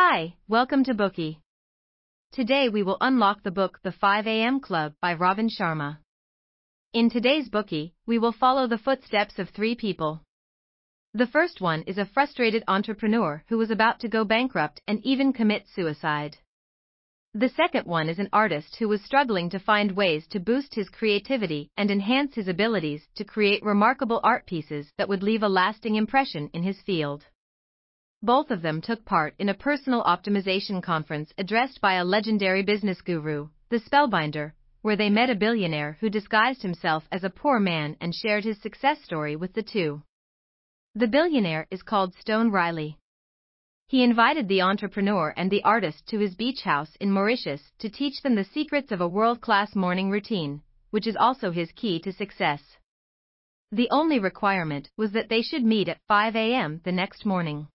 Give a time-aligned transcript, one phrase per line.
[0.00, 1.38] Hi, welcome to Bookey.
[2.30, 4.60] Today we will unlock the book The 5 a.m.
[4.60, 5.98] Club by Robin Sharma.
[6.92, 10.22] In today's Bookey, we will follow the footsteps of three people.
[11.14, 15.32] The first one is a frustrated entrepreneur who was about to go bankrupt and even
[15.32, 16.36] commit suicide.
[17.34, 20.88] The second one is an artist who was struggling to find ways to boost his
[20.90, 25.96] creativity and enhance his abilities to create remarkable art pieces that would leave a lasting
[25.96, 27.24] impression in his field.
[28.22, 33.00] Both of them took part in a personal optimization conference addressed by a legendary business
[33.00, 37.96] guru, the Spellbinder, where they met a billionaire who disguised himself as a poor man
[38.00, 40.02] and shared his success story with the two.
[40.96, 42.98] The billionaire is called Stone Riley.
[43.86, 48.20] He invited the entrepreneur and the artist to his beach house in Mauritius to teach
[48.22, 52.12] them the secrets of a world class morning routine, which is also his key to
[52.12, 52.78] success.
[53.70, 56.80] The only requirement was that they should meet at 5 a.m.
[56.82, 57.68] the next morning.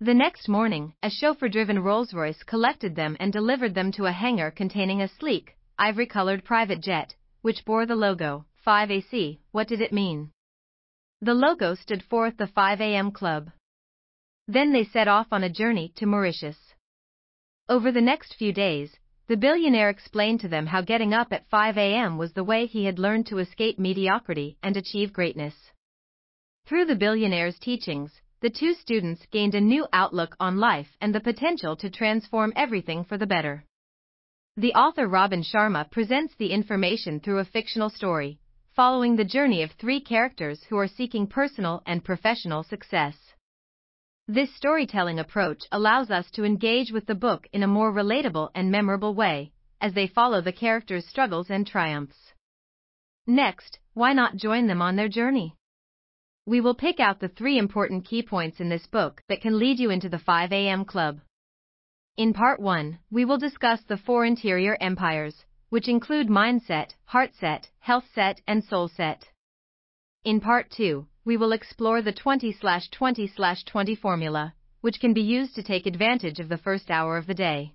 [0.00, 5.02] The next morning, a chauffeur-driven Rolls-Royce collected them and delivered them to a hangar containing
[5.02, 9.40] a sleek, ivory-colored private jet, which bore the logo, 5AC.
[9.50, 10.30] What did it mean?
[11.20, 13.10] The logo stood for the 5 a.m.
[13.10, 13.50] Club.
[14.46, 16.74] Then they set off on a journey to Mauritius.
[17.68, 18.96] Over the next few days,
[19.26, 22.18] the billionaire explained to them how getting up at 5 a.m.
[22.18, 25.72] was the way he had learned to escape mediocrity and achieve greatness.
[26.66, 31.20] Through the billionaire's teachings, the two students gained a new outlook on life and the
[31.20, 33.64] potential to transform everything for the better.
[34.56, 38.38] The author Robin Sharma presents the information through a fictional story,
[38.76, 43.16] following the journey of three characters who are seeking personal and professional success.
[44.28, 48.70] This storytelling approach allows us to engage with the book in a more relatable and
[48.70, 52.34] memorable way, as they follow the characters' struggles and triumphs.
[53.26, 55.57] Next, why not join them on their journey?
[56.48, 59.78] We will pick out the three important key points in this book that can lead
[59.78, 60.86] you into the 5 a.m.
[60.86, 61.20] club.
[62.16, 68.40] In part 1, we will discuss the four interior empires, which include mindset, heartset, healthset,
[68.46, 69.24] and soulset.
[70.24, 73.30] In part 2, we will explore the 20 20
[73.66, 77.34] 20 formula, which can be used to take advantage of the first hour of the
[77.34, 77.74] day.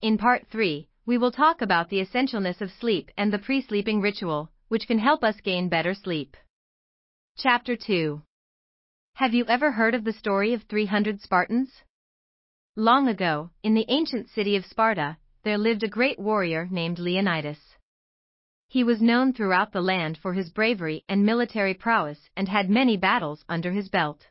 [0.00, 4.00] In part 3, we will talk about the essentialness of sleep and the pre sleeping
[4.00, 6.34] ritual, which can help us gain better sleep.
[7.36, 8.22] Chapter 2
[9.14, 11.82] Have you ever heard of the story of 300 Spartans?
[12.76, 17.58] Long ago, in the ancient city of Sparta, there lived a great warrior named Leonidas.
[18.68, 22.96] He was known throughout the land for his bravery and military prowess and had many
[22.96, 24.28] battles under his belt.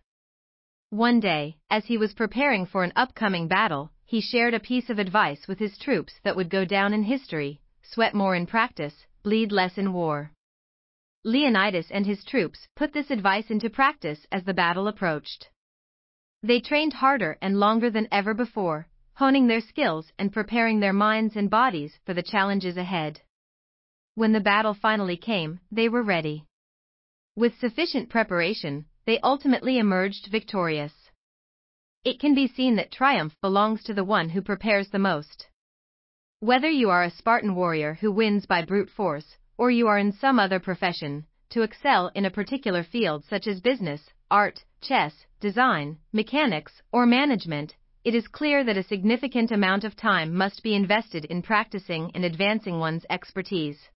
[0.90, 4.98] One day, as he was preparing for an upcoming battle, he shared a piece of
[4.98, 9.52] advice with his troops that would go down in history sweat more in practice, bleed
[9.52, 10.32] less in war.
[11.26, 15.50] Leonidas and his troops put this advice into practice as the battle approached.
[16.42, 21.38] They trained harder and longer than ever before, honing their skills and preparing their minds
[21.38, 23.22] and bodies for the challenges ahead.
[24.16, 26.46] When the battle finally came, they were ready.
[27.38, 30.94] With sufficient preparation, they ultimately emerged victorious.
[32.04, 35.48] It can be seen that triumph belongs to the one who prepares the most.
[36.42, 40.12] Whether you are a Spartan warrior who wins by brute force, or you are in
[40.12, 45.98] some other profession, to excel in a particular field such as business, art, chess, design,
[46.12, 51.26] mechanics, or management, it is clear that a significant amount of time must be invested
[51.26, 53.90] in practicing and advancing one's expertise.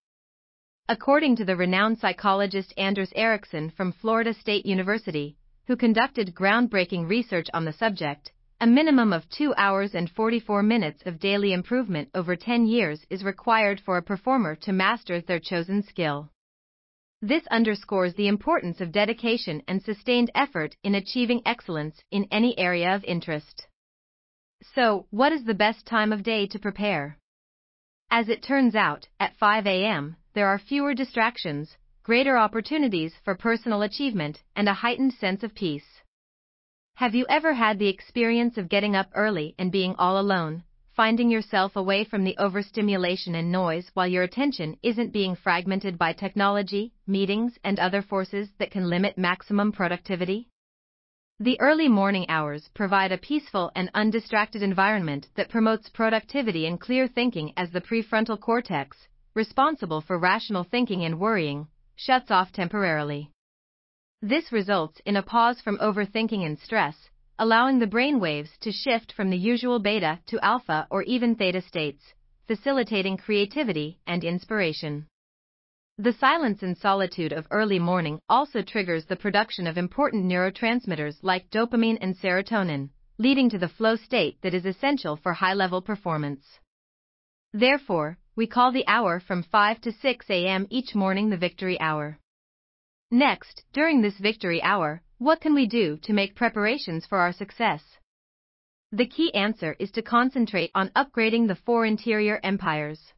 [0.87, 5.35] According to the renowned psychologist Anders Ericsson from Florida State University,
[5.65, 11.03] who conducted groundbreaking research on the subject, a minimum of 2 hours and 44 minutes
[11.05, 15.83] of daily improvement over 10 years is required for a performer to master their chosen
[15.83, 16.31] skill.
[17.21, 22.95] This underscores the importance of dedication and sustained effort in achieving excellence in any area
[22.95, 23.67] of interest.
[24.73, 27.19] So, what is the best time of day to prepare?
[28.09, 33.83] As it turns out, at 5 a.m., there are fewer distractions, greater opportunities for personal
[33.83, 35.96] achievement, and a heightened sense of peace.
[36.97, 40.63] Have you ever had the experience of getting up early and being all alone,
[40.95, 46.13] finding yourself away from the overstimulation and noise while your attention isn't being fragmented by
[46.13, 50.49] technology, meetings, and other forces that can limit maximum productivity?
[51.39, 57.07] The early morning hours provide a peaceful and undistracted environment that promotes productivity and clear
[57.07, 63.29] thinking as the prefrontal cortex, responsible for rational thinking and worrying, shuts off temporarily.
[64.23, 69.11] This results in a pause from overthinking and stress, allowing the brain waves to shift
[69.11, 72.15] from the usual beta to alpha or even theta states,
[72.47, 75.05] facilitating creativity and inspiration.
[75.99, 81.51] The silence and solitude of early morning also triggers the production of important neurotransmitters like
[81.51, 86.59] dopamine and serotonin, leading to the flow state that is essential for high-level performance.
[87.53, 90.65] Therefore, we call the hour from 5 to 6 a.m.
[90.71, 92.17] each morning the victory hour.
[93.11, 97.81] Next, during this victory hour, what can we do to make preparations for our success?
[98.91, 103.13] The key answer is to concentrate on upgrading the four interior empires.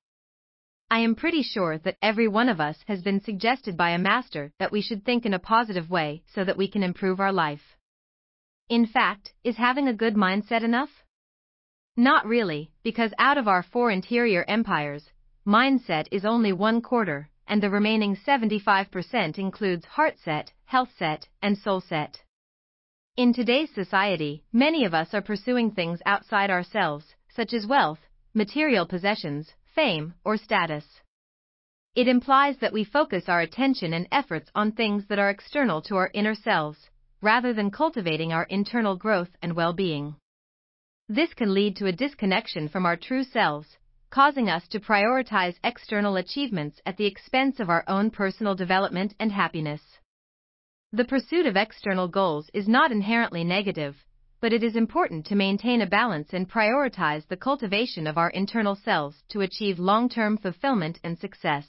[0.91, 4.51] I am pretty sure that every one of us has been suggested by a master
[4.59, 7.77] that we should think in a positive way so that we can improve our life.
[8.69, 11.03] In fact, is having a good mindset enough?
[11.97, 15.09] Not really, because out of our four interior empires,
[15.47, 21.57] mindset is only one quarter, and the remaining 75% includes heart set, health set, and
[21.57, 22.21] soul set.
[23.17, 27.99] In today's society, many of us are pursuing things outside ourselves, such as wealth,
[28.35, 30.85] material possessions, fame, or status.
[31.95, 35.95] It implies that we focus our attention and efforts on things that are external to
[35.95, 40.15] our inner selves, rather than cultivating our internal growth and well being.
[41.09, 43.77] This can lead to a disconnection from our true selves,
[44.09, 49.31] causing us to prioritize external achievements at the expense of our own personal development and
[49.31, 49.81] happiness.
[50.91, 53.95] The pursuit of external goals is not inherently negative,
[54.41, 58.75] but it is important to maintain a balance and prioritize the cultivation of our internal
[58.75, 61.67] selves to achieve long term fulfillment and success.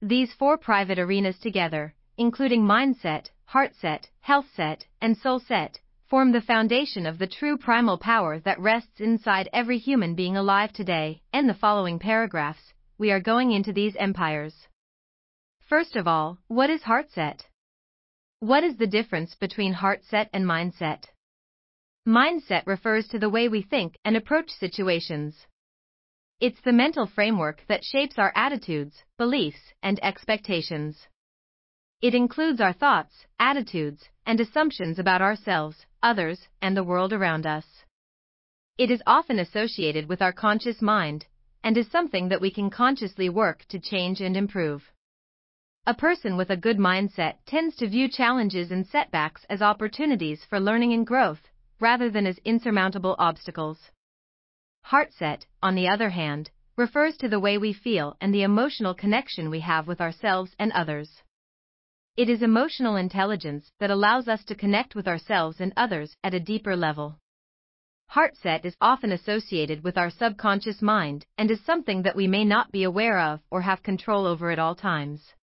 [0.00, 7.06] These four private arenas together, including mindset, heartset, healthset, and soul set, form the foundation
[7.06, 11.22] of the true primal power that rests inside every human being alive today.
[11.32, 14.68] In the following paragraphs, we are going into these empires.
[15.60, 17.46] First of all, what is heart set?
[18.40, 21.04] What is the difference between heart set and mindset?
[22.06, 25.46] Mindset refers to the way we think and approach situations.
[26.38, 31.08] It's the mental framework that shapes our attitudes, beliefs, and expectations.
[32.04, 37.64] It includes our thoughts, attitudes, and assumptions about ourselves, others, and the world around us.
[38.76, 41.24] It is often associated with our conscious mind
[41.62, 44.92] and is something that we can consciously work to change and improve.
[45.86, 50.60] A person with a good mindset tends to view challenges and setbacks as opportunities for
[50.60, 51.48] learning and growth,
[51.80, 53.78] rather than as insurmountable obstacles.
[54.82, 59.48] Heartset, on the other hand, refers to the way we feel and the emotional connection
[59.48, 61.22] we have with ourselves and others.
[62.16, 66.38] It is emotional intelligence that allows us to connect with ourselves and others at a
[66.38, 67.18] deeper level.
[68.06, 72.70] Heartset is often associated with our subconscious mind and is something that we may not
[72.70, 75.34] be aware of or have control over at all times.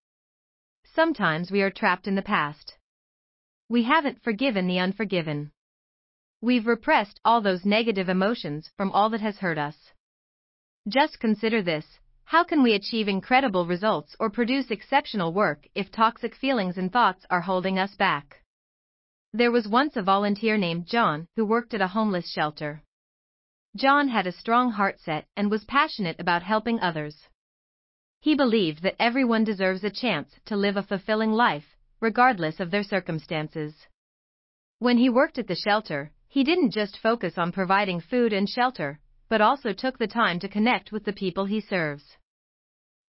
[0.85, 2.77] Sometimes we are trapped in the past.
[3.67, 5.51] We haven't forgiven the unforgiven.
[6.39, 9.91] We've repressed all those negative emotions from all that has hurt us.
[10.87, 11.99] Just consider this
[12.31, 17.25] how can we achieve incredible results or produce exceptional work if toxic feelings and thoughts
[17.29, 18.41] are holding us back?
[19.33, 22.83] There was once a volunteer named John who worked at a homeless shelter.
[23.75, 27.17] John had a strong heart set and was passionate about helping others.
[28.21, 32.83] He believed that everyone deserves a chance to live a fulfilling life, regardless of their
[32.83, 33.75] circumstances.
[34.79, 39.01] When he worked at the shelter, he didn't just focus on providing food and shelter,
[39.27, 42.17] but also took the time to connect with the people he serves.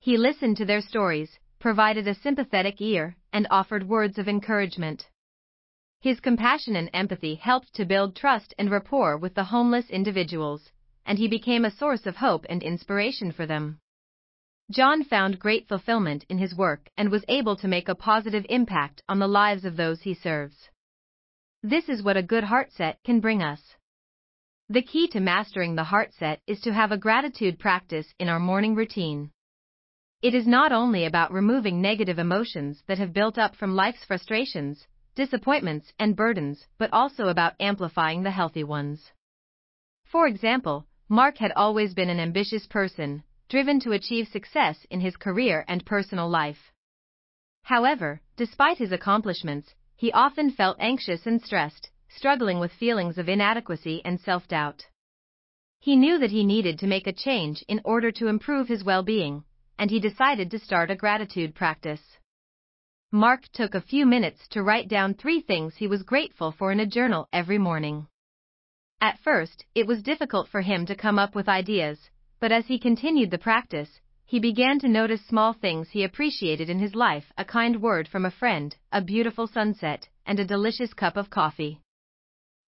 [0.04, 5.08] He listened to their stories, provided a sympathetic ear, and offered words of encouragement.
[6.00, 10.72] His compassion and empathy helped to build trust and rapport with the homeless individuals,
[11.06, 13.79] and he became a source of hope and inspiration for them.
[14.72, 19.05] John found great fulfillment in his work and was able to make a positive impact
[19.08, 20.69] on the lives of those he serves.
[21.62, 23.77] This is what a good heart set can bring us.
[24.69, 28.41] The key to mastering the heart set is to have a gratitude practice in our
[28.41, 29.31] morning routine.
[30.22, 34.86] It is not only about removing negative emotions that have built up from life's frustrations,
[35.17, 39.10] disappointments, and burdens, but also about amplifying the healthy ones.
[40.05, 45.17] For example, Mark had always been an ambitious person, driven to achieve success in his
[45.17, 46.70] career and personal life.
[47.64, 54.00] However, despite his accomplishments, he often felt anxious and stressed, struggling with feelings of inadequacy
[54.05, 54.86] and self doubt.
[55.81, 59.02] He knew that he needed to make a change in order to improve his well
[59.02, 59.43] being,
[59.79, 62.19] and he decided to start a gratitude practice.
[63.10, 66.81] Mark took a few minutes to write down three things he was grateful for in
[66.81, 68.06] a journal every morning.
[69.00, 72.08] At first, it was difficult for him to come up with ideas,
[72.41, 76.79] but as he continued the practice, he began to notice small things he appreciated in
[76.79, 81.17] his life a kind word from a friend, a beautiful sunset, and a delicious cup
[81.19, 81.81] of coffee.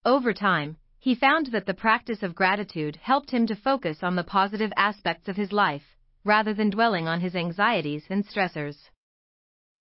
[0.05, 4.25] Over time, he found that the practice of gratitude helped him to focus on the
[4.25, 8.91] positive aspects of his life, rather than dwelling on his anxieties and stressors.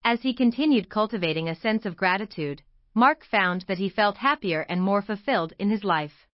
[0.03, 2.61] As he continued cultivating a sense of gratitude,
[2.93, 6.27] Mark found that he felt happier and more fulfilled in his life.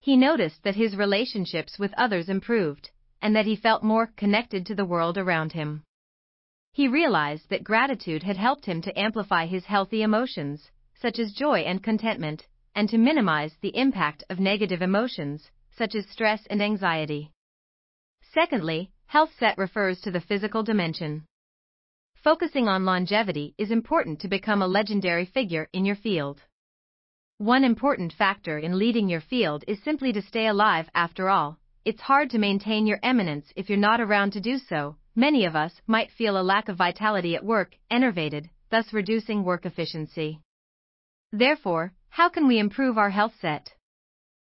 [0.00, 2.90] He noticed that his relationships with others improved,
[3.20, 5.82] and that he felt more connected to the world around him.
[6.72, 11.60] He realized that gratitude had helped him to amplify his healthy emotions, such as joy
[11.60, 17.32] and contentment, and to minimize the impact of negative emotions, such as stress and anxiety.
[18.32, 21.24] Secondly, health set refers to the physical dimension.
[22.14, 26.42] Focusing on longevity is important to become a legendary figure in your field.
[27.38, 31.58] One important factor in leading your field is simply to stay alive after all.
[31.84, 34.96] It's hard to maintain your eminence if you're not around to do so.
[35.14, 39.64] Many of us might feel a lack of vitality at work, enervated, thus reducing work
[39.64, 40.40] efficiency.
[41.30, 43.72] Therefore, how can we improve our health set?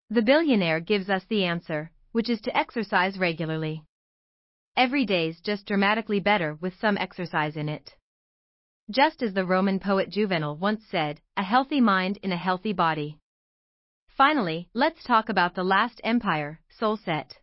[0.08, 3.84] The billionaire gives us the answer, which is to exercise regularly.
[4.78, 7.96] Every day's just dramatically better with some exercise in it.
[8.88, 13.18] Just as the Roman poet Juvenal once said, a healthy mind in a healthy body.
[14.06, 17.40] Finally, let's talk about the last empire, soul set.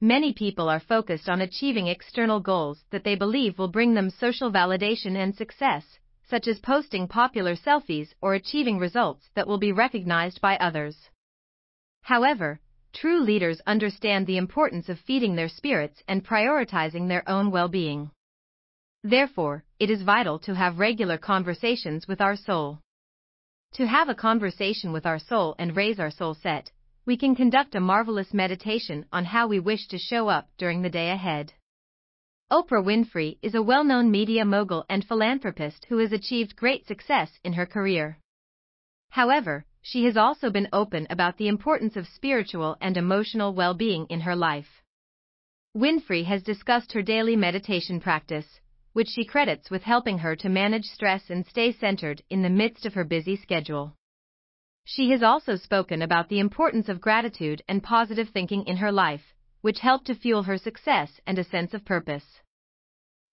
[0.00, 4.52] Many people are focused on achieving external goals that they believe will bring them social
[4.52, 5.98] validation and success,
[6.30, 11.10] such as posting popular selfies or achieving results that will be recognized by others.
[12.02, 12.60] However,
[12.92, 18.10] true leaders understand the importance of feeding their spirits and prioritizing their own well being.
[19.02, 22.80] Therefore, it is vital to have regular conversations with our soul.
[23.74, 26.70] To have a conversation with our soul and raise our soul set,
[27.04, 30.90] we can conduct a marvelous meditation on how we wish to show up during the
[30.90, 31.52] day ahead.
[32.50, 37.52] Oprah Winfrey is a well-known media mogul and philanthropist who has achieved great success in
[37.52, 38.18] her career.
[39.10, 44.18] However, she has also been open about the importance of spiritual and emotional well-being in
[44.18, 44.82] her life.
[45.76, 48.58] Winfrey has discussed her daily meditation practice,
[48.94, 52.84] which she credits with helping her to manage stress and stay centered in the midst
[52.84, 53.94] of her busy schedule.
[54.84, 59.34] She has also spoken about the importance of gratitude and positive thinking in her life,
[59.60, 62.40] which helped to fuel her success and a sense of purpose.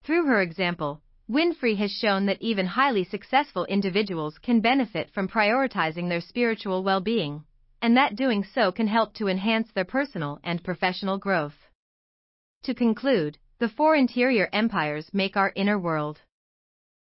[0.04, 6.08] Through her example, Winfrey has shown that even highly successful individuals can benefit from prioritizing
[6.08, 7.44] their spiritual well being,
[7.80, 11.56] and that doing so can help to enhance their personal and professional growth.
[12.64, 16.20] To conclude, the four interior empires make our inner world.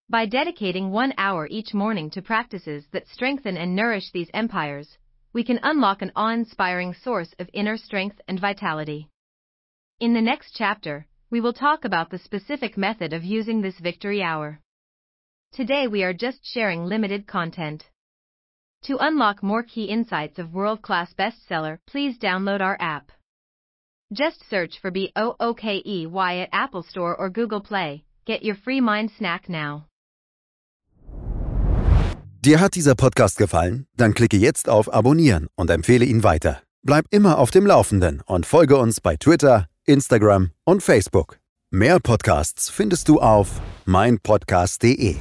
[0.08, 4.96] By dedicating one hour each morning to practices that strengthen and nourish these empires,
[5.34, 9.10] we can unlock an awe inspiring source of inner strength and vitality.
[10.00, 14.22] In the next chapter, we will talk about the specific method of using this victory
[14.22, 14.60] hour.
[15.52, 17.84] Today we are just sharing limited content.
[18.84, 23.10] To unlock more key insights of world class bestseller, please download our app.
[24.12, 28.04] Just search for BOOKEY at Apple Store or Google Play.
[28.24, 29.86] Get your free mind snack now.
[32.42, 33.86] Dir hat dieser Podcast gefallen?
[33.96, 36.62] Dann klicke jetzt auf Abonnieren und empfehle ihn weiter.
[36.84, 41.38] Bleib immer auf dem Laufenden und folge uns bei Twitter, Instagram und Facebook.
[41.70, 45.16] Mehr Podcasts findest du auf meinpodcast.de.